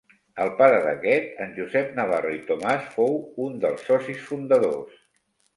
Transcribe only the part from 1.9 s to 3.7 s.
Navarro i Tomàs- fou un